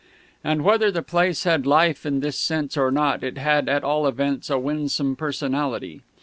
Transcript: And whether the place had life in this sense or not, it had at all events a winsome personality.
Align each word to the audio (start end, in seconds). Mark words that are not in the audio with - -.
And 0.43 0.63
whether 0.63 0.89
the 0.89 1.03
place 1.03 1.43
had 1.43 1.67
life 1.67 2.07
in 2.07 2.21
this 2.21 2.35
sense 2.35 2.75
or 2.75 2.89
not, 2.89 3.21
it 3.23 3.37
had 3.37 3.69
at 3.69 3.83
all 3.83 4.07
events 4.07 4.49
a 4.49 4.57
winsome 4.57 5.15
personality. 5.15 6.01